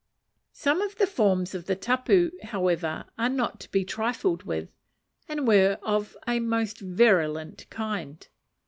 Some 0.53 0.81
of 0.81 0.95
the 0.95 1.05
forms 1.05 1.53
of 1.53 1.67
the 1.67 1.75
tapu, 1.75 2.31
however, 2.45 3.05
were 3.19 3.29
not 3.29 3.59
to 3.59 3.69
be 3.69 3.85
trifled 3.85 4.41
with, 4.41 4.71
and 5.29 5.47
were 5.47 5.77
of 5.83 6.17
a 6.27 6.39
most 6.39 6.79
virulent 6.79 7.69
kind. 7.69 8.27